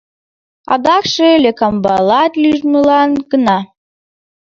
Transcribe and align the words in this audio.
Адакше 0.73 1.29
лӧкамбалат 1.43 2.33
лӱмжылан 2.41 3.09
гына. 3.31 3.57